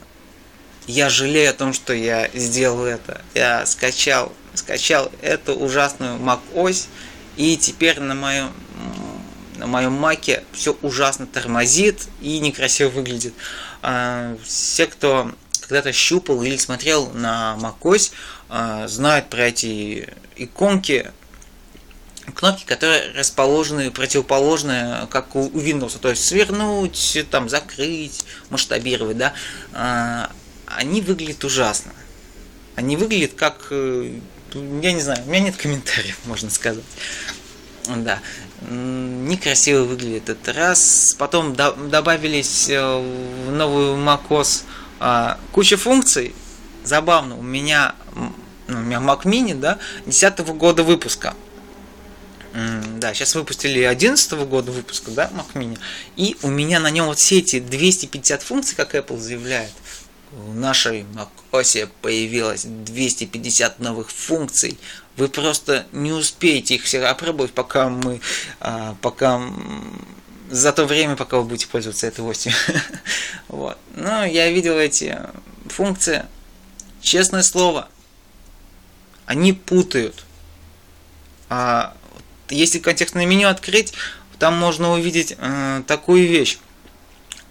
я 0.88 1.10
жалею 1.10 1.50
о 1.50 1.54
том, 1.54 1.74
что 1.74 1.94
я 1.94 2.30
сделал 2.34 2.86
это. 2.86 3.22
Я 3.34 3.66
скачал, 3.66 4.34
скачал 4.53 5.12
эту 5.22 5.55
ужасную 5.55 6.19
Mac 6.19 6.39
OS, 6.53 6.88
и 7.36 7.57
теперь 7.57 8.00
на 8.00 8.15
моем 8.15 8.51
на 9.57 9.67
моем 9.67 9.93
маке 9.93 10.43
все 10.51 10.75
ужасно 10.81 11.25
тормозит 11.25 12.07
и 12.22 12.39
некрасиво 12.39 12.89
выглядит. 12.89 13.33
А, 13.81 14.36
все, 14.43 14.88
кто 14.88 15.31
когда-то 15.62 15.93
щупал 15.93 16.43
или 16.43 16.57
смотрел 16.57 17.10
на 17.12 17.57
macOS, 17.60 18.12
а, 18.50 18.88
знают 18.88 19.29
про 19.29 19.48
эти 19.48 20.10
иконки, 20.36 21.12
кнопки, 22.36 22.65
которые 22.65 23.12
расположены 23.13 23.91
противоположные, 23.91 25.07
как 25.10 25.36
у 25.36 25.50
Windows, 25.50 25.98
то 26.00 26.10
есть 26.10 26.25
свернуть, 26.25 27.25
там, 27.29 27.50
закрыть, 27.50 28.25
масштабировать, 28.50 29.17
да, 29.17 29.33
а, 29.74 30.29
они 30.67 31.01
выглядят 31.01 31.43
ужасно. 31.43 31.93
Они 32.75 32.98
выглядят 32.98 33.33
как, 33.33 33.67
э, 33.69 34.19
я 34.53 34.93
не 34.93 35.01
знаю, 35.01 35.24
у 35.25 35.29
меня 35.29 35.41
нет 35.41 35.57
комментариев, 35.57 36.17
можно 36.25 36.50
сказать. 36.50 36.83
Да, 37.88 38.19
некрасиво 38.69 39.83
выглядит 39.83 40.29
этот 40.29 40.55
раз. 40.55 41.15
Потом 41.19 41.53
добавились 41.55 42.69
э, 42.69 42.81
в 42.81 43.51
новую 43.51 43.98
macOS 43.98 44.63
а, 45.00 45.38
куча 45.51 45.75
функций. 45.75 46.33
Забавно, 46.83 47.38
у 47.38 47.41
меня, 47.41 47.95
ну, 48.15 48.33
у 48.69 48.81
меня 48.81 49.00
Mac 49.00 49.24
Mini, 49.24 49.53
да, 49.53 49.79
10 50.05 50.39
года 50.55 50.83
выпуска. 50.83 51.36
Да, 52.53 53.13
сейчас 53.13 53.36
выпустили 53.36 53.81
11 53.81 54.31
года 54.48 54.72
выпуска, 54.72 55.12
да, 55.12 55.29
Mac 55.33 55.53
Mini. 55.55 55.77
И 56.15 56.38
у 56.43 56.50
меня 56.50 56.79
на 56.79 56.91
нем 56.91 57.07
вот 57.07 57.17
все 57.17 57.39
эти 57.39 57.60
250 57.60 58.43
функций, 58.43 58.75
как 58.75 58.95
Apple 58.95 59.17
заявляет, 59.17 59.72
в 60.36 60.56
нашей 60.56 61.06
macOS 61.52 61.90
появилось 62.02 62.66
250 62.66 63.80
новых 63.80 64.10
функций. 64.10 64.80
Вы 65.16 65.28
просто 65.28 65.86
не 65.92 66.12
успеете 66.12 66.75
их 66.75 66.84
все 66.84 67.04
опробовать, 67.06 67.54
пока 67.54 67.90
мы, 67.90 68.20
а, 68.60 68.96
пока 69.02 69.42
за 70.50 70.72
то 70.72 70.86
время, 70.86 71.16
пока 71.16 71.38
вы 71.38 71.44
будете 71.44 71.68
пользоваться 71.68 72.08
этой 72.08 72.22
осью. 72.22 72.52
вот. 73.48 73.78
Но 73.96 74.25
я 74.25 74.50
видел 74.50 74.78
эти 74.78 75.20
функции. 75.68 76.25
Честное 77.02 77.44
слово, 77.44 77.90
они 79.25 79.54
путают. 79.54 80.25
А 81.50 81.96
если 82.50 82.80
контекстное 82.80 83.25
меню 83.25 83.50
открыть, 83.50 83.94
там 84.40 84.58
можно 84.58 84.92
увидеть 84.94 85.36
э, 85.38 85.84
такую 85.86 86.28
вещь 86.28 86.58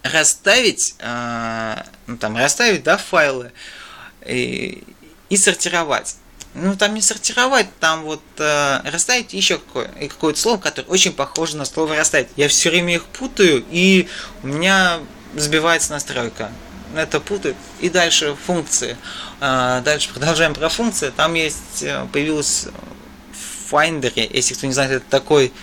расставить, 0.02 0.94
э, 0.98 1.82
ну, 2.12 2.18
там, 2.18 2.36
расставить, 2.36 2.82
да, 2.82 2.96
файлы 2.96 3.52
и, 4.26 4.84
и 5.28 5.36
сортировать. 5.36 6.16
Ну, 6.54 6.76
там 6.76 6.94
не 6.94 7.00
сортировать, 7.00 7.66
там 7.80 8.02
вот 8.02 8.22
э, 8.38 8.80
расставить 8.90 9.32
еще 9.32 9.56
какое- 9.58 9.88
какое-то 10.08 10.38
слово, 10.38 10.58
которое 10.58 10.88
очень 10.88 11.12
похоже 11.12 11.56
на 11.56 11.64
слово 11.64 11.96
расставить. 11.96 12.28
Я 12.36 12.48
все 12.48 12.68
время 12.70 12.94
их 12.94 13.04
путаю, 13.06 13.64
и 13.70 14.06
у 14.42 14.48
меня 14.48 15.00
сбивается 15.34 15.92
настройка. 15.92 16.52
Это 16.94 17.20
путает. 17.20 17.56
И 17.80 17.88
дальше 17.88 18.36
функции. 18.46 18.98
Э, 19.40 19.80
дальше 19.82 20.10
продолжаем 20.10 20.52
про 20.52 20.68
функции. 20.68 21.10
Там 21.16 21.32
есть, 21.34 21.82
э, 21.82 22.06
появилась 22.12 22.66
в 23.32 23.72
Finder, 23.72 24.12
если 24.14 24.52
кто 24.52 24.66
не 24.66 24.74
знает, 24.74 24.90
это 24.92 25.06
такой 25.08 25.54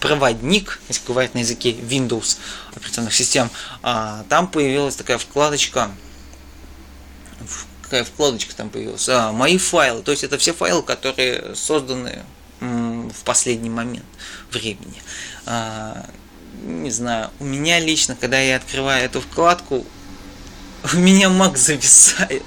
проводник, 0.00 0.80
если 0.88 1.06
говорить 1.06 1.34
на 1.34 1.38
языке 1.38 1.72
Windows 1.72 2.38
операционных 2.74 3.14
систем, 3.14 3.50
а, 3.82 4.24
там 4.28 4.48
появилась 4.48 4.96
такая 4.96 5.18
вкладочка, 5.18 5.90
какая 7.82 8.04
вкладочка 8.04 8.54
там 8.54 8.70
появилась, 8.70 9.08
а, 9.08 9.32
мои 9.32 9.58
файлы, 9.58 10.02
то 10.02 10.10
есть 10.10 10.24
это 10.24 10.38
все 10.38 10.52
файлы, 10.52 10.82
которые 10.82 11.54
созданы 11.54 12.24
в 12.60 13.24
последний 13.24 13.70
момент 13.70 14.06
времени. 14.50 15.02
А, 15.44 16.08
не 16.62 16.90
знаю, 16.90 17.30
у 17.38 17.44
меня 17.44 17.78
лично, 17.80 18.16
когда 18.16 18.40
я 18.40 18.56
открываю 18.56 19.04
эту 19.04 19.20
вкладку, 19.20 19.86
у 20.94 20.96
меня 20.96 21.28
Mac 21.28 21.56
зависает 21.56 22.42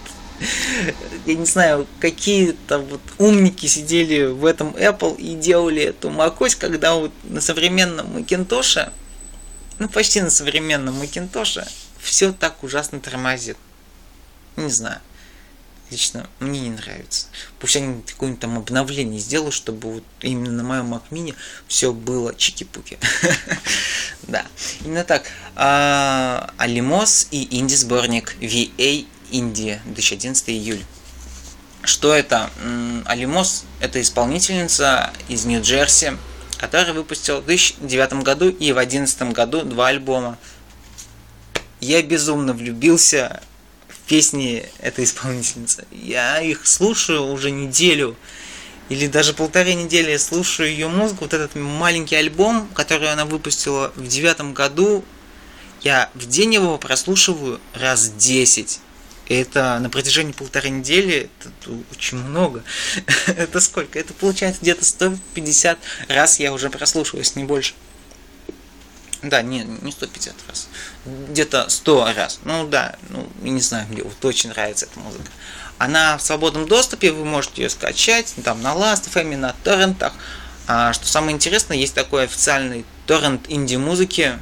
я 1.25 1.36
не 1.36 1.46
знаю, 1.46 1.88
какие-то 2.00 2.79
вот 2.79 3.01
умники 3.17 3.65
сидели 3.65 4.25
в 4.25 4.46
этом 4.46 4.69
Apple 4.69 5.17
и 5.17 5.36
делали 5.36 5.84
эту 5.84 6.10
macOS, 6.10 6.58
когда 6.58 6.96
вот 6.96 7.12
на 7.24 7.41
современном 7.41 8.17
Macintosh, 8.17 8.91
ну 9.79 9.89
почти 9.89 10.22
на 10.22 10.29
современном 10.29 11.01
Macintosh, 11.01 11.67
все 12.00 12.31
так 12.31 12.63
ужасно 12.63 13.00
тормозит. 13.00 13.58
Не 14.55 14.69
знаю. 14.69 15.00
Лично 15.89 16.29
мне 16.39 16.60
не 16.60 16.69
нравится. 16.69 17.27
Пусть 17.58 17.75
они 17.75 18.03
какое-нибудь 18.03 18.41
там 18.41 18.58
обновление 18.60 19.19
сделают, 19.19 19.55
чтобы 19.55 19.93
вот 19.93 20.03
именно 20.22 20.51
на 20.51 20.63
моем 20.63 20.93
Mac 20.93 21.01
Mini 21.10 21.34
все 21.67 21.91
было 21.91 22.36
чики-пуки. 22.36 23.00
да, 24.27 24.46
именно 24.86 25.03
так. 25.03 25.24
Алимос 25.55 27.27
и 27.31 27.58
инди-сборник 27.58 28.36
VA 28.39 29.08
Индия, 29.32 29.82
2011 29.86 30.50
июль. 30.50 30.84
Что 31.84 32.14
это? 32.14 32.50
Алимос– 33.06 33.66
это 33.80 34.02
исполнительница 34.02 35.12
из 35.28 35.46
Нью-Джерси, 35.46 36.18
которая 36.58 36.94
выпустила 36.94 37.40
в 37.40 37.46
2009 37.46 38.24
году 38.24 38.50
и 38.50 38.72
в 38.72 38.76
2011 38.76 39.22
году 39.32 39.64
два 39.64 39.88
альбома. 39.88 40.38
Я 41.80 42.02
безумно 42.04 42.54
влюбился 42.54 43.42
в 43.88 43.98
песни 44.08 44.66
этой 44.80 45.06
исполнительницы. 45.06 45.86
Я 45.92 46.42
их 46.42 46.68
слушаю 46.68 47.28
уже 47.28 47.52
неделю 47.52 48.18
или 48.90 49.06
даже 49.06 49.34
полторы 49.34 49.76
недели 49.76 50.18
слушаю 50.18 50.70
ее 50.70 50.88
музыку, 50.88 51.26
вот 51.26 51.34
этот 51.34 51.56
маленький 51.56 52.16
альбом, 52.16 52.68
который 52.74 53.12
она 53.12 53.26
выпустила 53.26 53.94
в 53.96 54.08
девятом 54.08 54.54
году, 54.54 55.06
я 55.82 56.10
в 56.16 56.28
день 56.28 56.56
его 56.56 56.78
прослушиваю 56.78 57.62
раз 57.74 58.10
десять 58.10 58.80
это 59.30 59.78
на 59.80 59.89
протяжении 59.89 60.34
полторы 60.34 60.70
недели, 60.70 61.30
это 61.39 61.72
очень 61.92 62.18
много. 62.18 62.63
это 63.28 63.60
сколько? 63.60 64.00
Это 64.00 64.13
получается 64.13 64.62
где-то 64.62 64.84
150 64.84 65.80
раз 66.10 66.39
я 66.39 66.52
уже 66.52 66.70
прослушиваюсь, 66.70 67.36
не 67.36 67.44
больше. 67.44 67.74
Да, 69.22 69.42
не, 69.42 69.63
не 69.63 69.92
150 69.92 70.34
раз. 70.48 70.68
Где-то 71.06 71.70
100 71.70 72.13
раз. 72.15 72.39
Ну 72.44 72.68
да, 72.68 72.96
ну 73.10 73.30
не 73.42 73.62
знаю, 73.62 73.86
мне 73.89 74.02
вот 74.02 74.24
очень 74.26 74.50
нравится 74.50 74.86
эта 74.86 75.00
музыка. 75.00 75.30
Она 75.78 76.18
в 76.18 76.22
свободном 76.22 76.68
доступе, 76.68 77.12
вы 77.12 77.26
можете 77.26 77.63
ее 77.63 77.70
скачать, 77.70 78.34
там 78.44 78.62
на 78.62 78.74
Last.fm, 78.74 79.38
на 79.38 79.54
торрентах. 79.63 80.13
А 80.68 80.94
что 80.94 81.08
самое 81.08 81.36
интересное, 81.36 81.78
есть 81.78 81.94
такой 81.94 82.26
официальный 82.26 82.86
торрент 83.08 83.46
инди-музыки, 83.50 84.39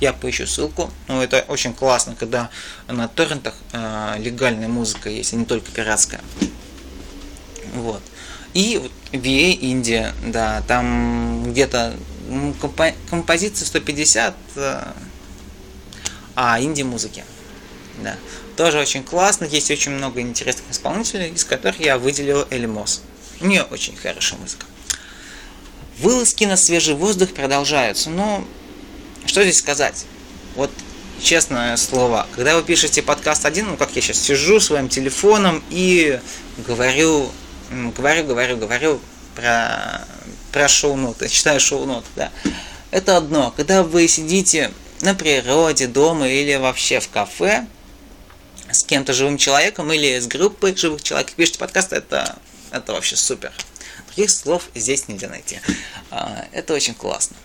я 0.00 0.12
поищу 0.12 0.46
ссылку. 0.46 0.90
Ну, 1.08 1.20
это 1.20 1.44
очень 1.48 1.72
классно, 1.72 2.14
когда 2.18 2.50
на 2.88 3.08
торрентах 3.08 3.54
э, 3.72 4.16
легальная 4.18 4.68
музыка 4.68 5.08
есть, 5.08 5.32
а 5.32 5.36
не 5.36 5.44
только 5.44 5.70
пиратская. 5.70 6.20
Вот. 7.74 8.02
И 8.54 8.78
вот 8.78 8.92
VA 9.12 9.52
Индия, 9.52 10.14
да, 10.26 10.62
там 10.68 11.52
где-то 11.52 11.94
компо- 12.60 12.94
композиция 13.10 13.66
150, 13.66 14.34
э, 14.56 14.82
а 16.36 16.60
инди-музыки. 16.60 17.24
Да. 18.02 18.16
Тоже 18.56 18.78
очень 18.78 19.02
классно, 19.02 19.44
есть 19.44 19.70
очень 19.70 19.92
много 19.92 20.20
интересных 20.20 20.70
исполнителей, 20.70 21.30
из 21.30 21.44
которых 21.44 21.80
я 21.80 21.98
выделил 21.98 22.46
Элимос. 22.50 23.02
У 23.40 23.46
нее 23.46 23.62
очень 23.64 23.96
хорошая 23.96 24.38
музыка. 24.38 24.66
Вылазки 25.98 26.44
на 26.44 26.56
свежий 26.56 26.94
воздух 26.94 27.32
продолжаются, 27.32 28.10
но 28.10 28.44
что 29.26 29.42
здесь 29.42 29.58
сказать? 29.58 30.06
Вот 30.54 30.70
честное 31.20 31.76
слово, 31.76 32.26
когда 32.34 32.56
вы 32.56 32.62
пишете 32.62 33.02
подкаст 33.02 33.46
один, 33.46 33.68
ну 33.68 33.76
как 33.76 33.94
я 33.96 34.02
сейчас 34.02 34.18
сижу 34.18 34.60
своим 34.60 34.88
телефоном 34.88 35.62
и 35.70 36.20
говорю, 36.66 37.30
говорю, 37.70 38.24
говорю, 38.24 38.56
говорю 38.56 39.00
про, 39.34 40.04
про 40.52 40.68
шоу-ноты, 40.68 41.28
читаю 41.28 41.60
шоу-ноты, 41.60 42.06
да. 42.16 42.30
Это 42.90 43.16
одно. 43.16 43.52
Когда 43.56 43.82
вы 43.82 44.06
сидите 44.06 44.70
на 45.00 45.14
природе, 45.14 45.86
дома 45.86 46.28
или 46.28 46.54
вообще 46.54 47.00
в 47.00 47.08
кафе 47.08 47.66
с 48.70 48.84
кем-то 48.84 49.12
живым 49.12 49.38
человеком 49.38 49.92
или 49.92 50.18
с 50.18 50.26
группой 50.26 50.76
живых 50.76 51.02
человек, 51.02 51.32
пишете 51.32 51.58
подкаст, 51.58 51.92
это, 51.92 52.36
это 52.70 52.92
вообще 52.92 53.16
супер. 53.16 53.52
Других 54.06 54.30
слов 54.30 54.64
здесь 54.74 55.08
нельзя 55.08 55.28
найти. 55.28 55.58
А, 56.10 56.46
это 56.52 56.74
очень 56.74 56.94
классно. 56.94 57.36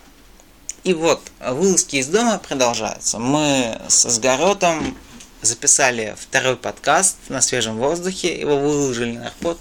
И 0.82 0.94
вот, 0.94 1.20
вылазки 1.40 1.96
из 1.96 2.06
дома 2.06 2.38
продолжаются. 2.38 3.18
Мы 3.18 3.78
с 3.88 4.08
Сгаротом 4.08 4.96
записали 5.42 6.16
второй 6.18 6.56
подкаст 6.56 7.16
на 7.28 7.42
свежем 7.42 7.76
воздухе, 7.76 8.38
его 8.40 8.58
выложили 8.58 9.18
на 9.18 9.26
Арпод. 9.26 9.60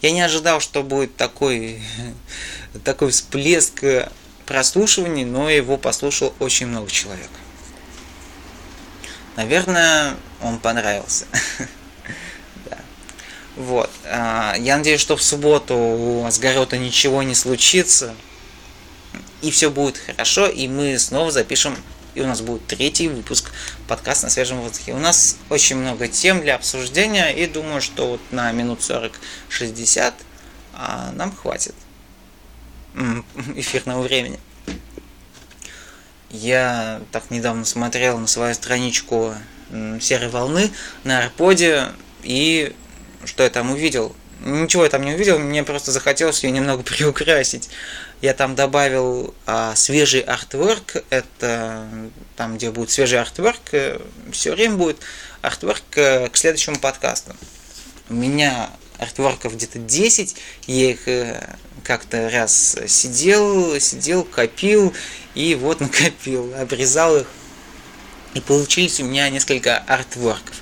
Я 0.00 0.12
не 0.12 0.20
ожидал, 0.20 0.60
что 0.60 0.84
будет 0.84 1.16
такой, 1.16 1.82
такой 2.84 3.10
всплеск 3.10 3.84
прослушиваний, 4.46 5.24
но 5.24 5.50
его 5.50 5.76
послушал 5.76 6.32
очень 6.38 6.68
много 6.68 6.88
человек. 6.88 7.30
Наверное, 9.36 10.16
он 10.42 10.58
понравился. 10.58 11.26
Вот. 13.56 13.90
А, 14.06 14.54
я 14.58 14.78
надеюсь, 14.78 15.02
что 15.02 15.16
в 15.16 15.22
субботу 15.22 15.76
у 15.76 16.24
Асгарота 16.24 16.78
ничего 16.78 17.22
не 17.22 17.34
случится 17.34 18.14
и 19.42 19.50
все 19.50 19.70
будет 19.70 19.98
хорошо, 19.98 20.46
и 20.46 20.68
мы 20.68 20.98
снова 20.98 21.30
запишем, 21.30 21.76
и 22.14 22.20
у 22.20 22.26
нас 22.26 22.40
будет 22.40 22.66
третий 22.66 23.08
выпуск 23.08 23.50
подкаста 23.88 24.26
на 24.26 24.30
свежем 24.30 24.60
воздухе. 24.60 24.92
У 24.92 24.98
нас 24.98 25.36
очень 25.48 25.76
много 25.76 26.08
тем 26.08 26.40
для 26.40 26.56
обсуждения, 26.56 27.30
и 27.30 27.46
думаю, 27.46 27.80
что 27.80 28.10
вот 28.10 28.20
на 28.30 28.50
минут 28.52 28.80
40-60 28.80 30.14
а, 30.74 31.12
нам 31.12 31.34
хватит 31.34 31.74
эфирного 33.54 34.02
времени. 34.02 34.38
Я 36.30 37.02
так 37.10 37.30
недавно 37.30 37.64
смотрел 37.64 38.18
на 38.18 38.28
свою 38.28 38.54
страничку 38.54 39.34
серой 40.00 40.28
волны 40.28 40.70
на 41.04 41.18
Арподе, 41.18 41.88
и 42.22 42.74
что 43.24 43.42
я 43.42 43.50
там 43.50 43.72
увидел? 43.72 44.14
Ничего 44.40 44.84
я 44.84 44.90
там 44.90 45.04
не 45.04 45.12
увидел, 45.12 45.38
мне 45.38 45.64
просто 45.64 45.90
захотелось 45.92 46.42
ее 46.44 46.50
немного 46.50 46.82
приукрасить. 46.84 47.68
Я 48.20 48.34
там 48.34 48.54
добавил 48.54 49.34
а, 49.46 49.74
свежий 49.74 50.20
артворк, 50.20 50.96
это 51.08 51.88
там, 52.36 52.56
где 52.56 52.70
будет 52.70 52.90
свежий 52.90 53.18
артворк, 53.18 53.72
э, 53.72 53.98
все 54.30 54.52
время 54.52 54.76
будет 54.76 54.98
артворк 55.40 55.82
э, 55.96 56.28
к 56.28 56.36
следующему 56.36 56.78
подкасту. 56.78 57.34
У 58.10 58.14
меня 58.14 58.68
артворков 58.98 59.54
где-то 59.54 59.78
10, 59.78 60.36
я 60.66 60.90
их 60.90 61.08
э, 61.08 61.56
как-то 61.82 62.28
раз 62.28 62.76
сидел, 62.86 63.80
сидел, 63.80 64.24
копил, 64.24 64.92
и 65.34 65.54
вот 65.54 65.80
накопил, 65.80 66.54
обрезал 66.58 67.16
их, 67.16 67.26
и 68.34 68.40
получились 68.40 69.00
у 69.00 69.04
меня 69.04 69.30
несколько 69.30 69.78
артворков. 69.78 70.56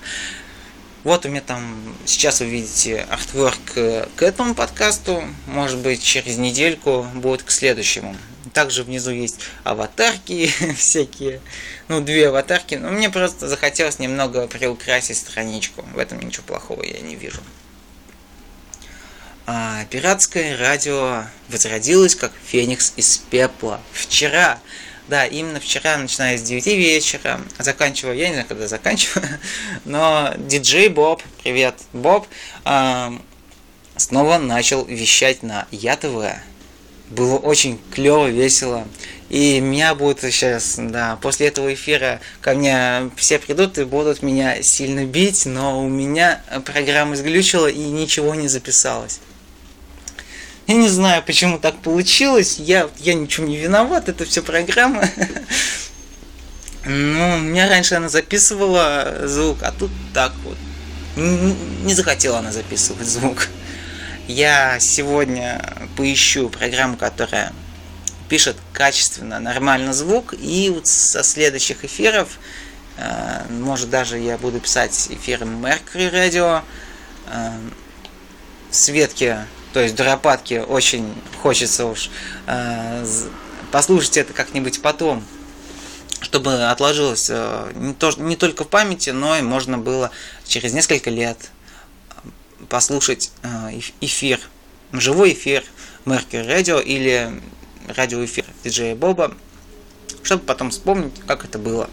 Вот 1.05 1.25
у 1.25 1.29
меня 1.29 1.41
там, 1.41 1.97
сейчас 2.07 2.41
вы 2.41 2.47
видите 2.47 3.07
артворк 3.09 3.57
к 3.73 4.23
этому 4.23 4.55
подкасту, 4.55 5.23
может 5.47 5.79
быть 5.79 6.03
через 6.03 6.39
недельку 6.39 7.07
будет 7.15 7.45
к 7.45 7.51
следующему. 7.51 8.17
Также 8.53 8.83
внизу 8.83 9.13
есть 9.13 9.41
аватарки 9.63 10.53
всякие, 10.77 11.41
ну 11.87 12.01
две 12.01 12.29
аватарки, 12.29 12.75
но 12.75 12.91
мне 12.91 13.11
просто 13.11 13.47
захотелось 13.47 14.01
немного 14.01 14.49
приукрасить 14.49 15.19
страничку, 15.19 15.83
в 15.95 15.99
этом 15.99 16.21
ничего 16.21 16.45
плохого 16.45 16.83
я 16.83 16.99
не 17.01 17.15
вижу. 17.15 17.41
А, 19.47 19.85
пиратское 19.87 20.59
радио 20.59 21.25
возродилось 21.49 22.15
как 22.15 22.33
феникс 22.45 22.93
из 22.97 23.17
пепла. 23.17 23.81
Вчера 23.93 24.59
да, 25.09 25.27
именно 25.27 25.59
вчера, 25.59 25.97
начиная 25.97 26.37
с 26.39 26.43
9 26.43 26.67
вечера, 26.67 27.41
заканчивая, 27.59 28.15
я 28.15 28.29
не 28.29 28.35
знаю, 28.35 28.49
когда 28.49 28.69
заканчиваю, 28.69 29.27
но 29.85 30.33
диджей 30.37 30.89
Боб, 30.89 31.23
привет, 31.43 31.75
Боб, 31.93 32.27
снова 33.97 34.39
начал 34.39 34.85
вещать 34.85 35.43
на 35.43 35.67
ЯТВ. 35.71 36.37
Было 37.11 37.39
очень 37.39 37.81
клево, 37.91 38.27
весело. 38.27 38.87
И 39.31 39.61
меня 39.61 39.95
будут 39.95 40.21
сейчас, 40.21 40.77
да, 40.79 41.19
после 41.23 41.49
этого 41.49 41.73
эфира 41.73 42.21
ко 42.41 42.55
мне 42.55 43.11
все 43.17 43.39
придут 43.39 43.79
и 43.79 43.85
будут 43.85 44.23
меня 44.23 44.63
сильно 44.63 45.05
бить, 45.05 45.47
но 45.47 45.83
у 45.83 45.89
меня 45.89 46.43
программа 46.65 47.17
сглючила 47.17 47.67
и 47.67 47.79
ничего 47.79 48.35
не 48.35 48.49
записалось. 48.49 49.21
Я 50.69 50.75
не 50.75 50.91
знаю, 50.91 51.23
почему 51.25 51.59
так 51.59 51.79
получилось. 51.79 52.59
Я, 52.59 52.91
я 52.99 53.15
ничего 53.15 53.47
не 53.47 53.57
виноват, 53.57 54.11
это 54.11 54.25
все 54.25 54.43
программа. 54.43 55.09
Ну, 56.85 57.35
у 57.35 57.39
меня 57.41 57.69
раньше 57.69 57.97
она 57.97 58.09
записывала 58.09 59.25
звук, 59.25 59.59
а 59.63 59.73
тут 59.73 59.91
так 60.15 60.33
вот. 60.45 60.57
Не 61.17 61.93
захотела 61.93 62.39
она 62.39 62.51
записывать 62.51 63.07
звук. 63.07 63.49
Я 64.27 64.79
сегодня 64.81 65.61
поищу 65.97 66.49
программу, 66.49 66.97
которая 66.97 67.53
пишет 68.31 68.57
качественно, 68.73 69.39
нормально 69.39 69.93
звук, 69.93 70.33
и 70.41 70.71
вот 70.75 70.87
со 70.87 71.23
следующих 71.25 71.85
эфиров, 71.85 72.39
э, 72.97 73.43
может 73.51 73.91
даже 73.91 74.19
я 74.19 74.39
буду 74.39 74.59
писать 74.59 75.09
эфиры 75.11 75.45
Mercury 75.45 76.11
Radio, 76.11 76.63
э, 77.27 77.51
Светке 78.71 79.47
то 79.79 79.83
есть 79.83 79.95
Дуропадки 79.95 80.55
очень 80.55 81.15
хочется 81.41 81.87
уж 81.87 82.11
э, 82.49 83.07
послушать 83.71 84.17
это 84.17 84.33
как-нибудь 84.33 84.83
потом, 84.83 85.25
чтобы 86.21 86.65
отложилось 86.65 87.29
э, 87.31 87.73
не, 87.77 87.95
то, 87.95 88.11
не 88.17 88.35
только 88.35 88.65
в 88.65 88.69
памяти, 88.69 89.11
но 89.11 89.39
и 89.39 89.43
можно 89.43 89.79
было 89.79 90.11
через 90.45 90.73
несколько 90.73 91.11
лет 91.11 91.39
послушать 92.69 93.31
э, 93.45 93.79
эфир, 94.01 94.41
живой 94.91 95.35
эфир 95.35 95.63
Mercury 96.07 96.45
Radio 96.45 96.83
или 96.83 97.41
радиоэфир 97.87 98.47
диджея 98.65 98.97
Боба, 98.97 99.33
чтобы 100.25 100.43
потом 100.43 100.71
вспомнить, 100.71 101.15
как 101.29 101.45
это 101.45 101.61
было. 101.61 101.89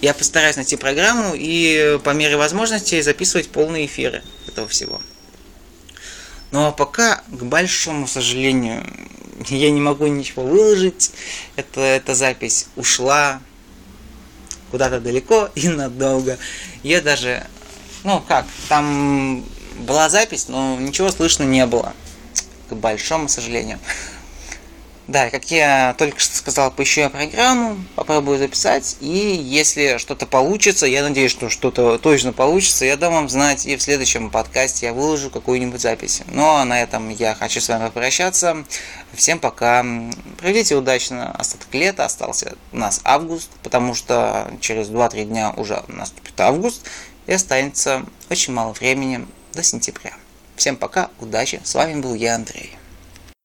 Я 0.00 0.14
постараюсь 0.14 0.54
найти 0.54 0.76
программу 0.76 1.34
и 1.34 1.98
по 2.04 2.10
мере 2.10 2.36
возможности 2.36 3.00
записывать 3.00 3.48
полные 3.48 3.86
эфиры 3.86 4.22
этого 4.46 4.68
всего. 4.68 5.00
Но 6.54 6.70
пока, 6.70 7.16
к 7.26 7.42
большому 7.42 8.06
сожалению, 8.06 8.86
я 9.48 9.72
не 9.72 9.80
могу 9.80 10.06
ничего 10.06 10.44
выложить. 10.44 11.10
Это, 11.56 11.80
эта 11.80 12.14
запись 12.14 12.68
ушла 12.76 13.40
куда-то 14.70 15.00
далеко 15.00 15.50
и 15.56 15.68
надолго. 15.68 16.38
Я 16.84 17.00
даже, 17.00 17.44
ну 18.04 18.20
как, 18.20 18.46
там 18.68 19.44
была 19.80 20.08
запись, 20.08 20.46
но 20.46 20.76
ничего 20.78 21.10
слышно 21.10 21.42
не 21.42 21.66
было. 21.66 21.92
К 22.68 22.74
большому 22.74 23.28
сожалению. 23.28 23.80
Да, 25.06 25.28
как 25.28 25.50
я 25.50 25.94
только 25.98 26.18
что 26.18 26.34
сказал, 26.34 26.70
поищу 26.70 27.02
я 27.02 27.10
программу, 27.10 27.76
попробую 27.94 28.38
записать, 28.38 28.96
и 29.00 29.06
если 29.06 29.98
что-то 29.98 30.24
получится, 30.24 30.86
я 30.86 31.02
надеюсь, 31.02 31.30
что 31.30 31.50
что-то 31.50 31.98
точно 31.98 32.32
получится, 32.32 32.86
я 32.86 32.96
дам 32.96 33.12
вам 33.12 33.28
знать, 33.28 33.66
и 33.66 33.76
в 33.76 33.82
следующем 33.82 34.30
подкасте 34.30 34.86
я 34.86 34.92
выложу 34.94 35.28
какую-нибудь 35.28 35.82
запись. 35.82 36.22
Ну 36.28 36.46
а 36.46 36.64
на 36.64 36.80
этом 36.80 37.10
я 37.10 37.34
хочу 37.34 37.60
с 37.60 37.68
вами 37.68 37.86
попрощаться. 37.86 38.64
Всем 39.12 39.38
пока. 39.38 39.84
Проведите 40.38 40.74
удачно 40.74 41.32
остаток 41.32 41.72
лета, 41.74 42.06
остался 42.06 42.56
у 42.72 42.78
нас 42.78 43.02
август, 43.04 43.50
потому 43.62 43.94
что 43.94 44.50
через 44.60 44.88
2-3 44.88 45.24
дня 45.24 45.52
уже 45.54 45.82
наступит 45.88 46.40
август, 46.40 46.88
и 47.26 47.32
останется 47.34 48.06
очень 48.30 48.54
мало 48.54 48.72
времени 48.72 49.26
до 49.52 49.62
сентября. 49.62 50.14
Всем 50.56 50.76
пока, 50.76 51.10
удачи, 51.20 51.60
с 51.62 51.74
вами 51.74 52.00
был 52.00 52.14
я, 52.14 52.36
Андрей. 52.36 52.74